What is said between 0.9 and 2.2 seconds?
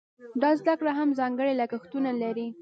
هم ځانګړي لګښتونه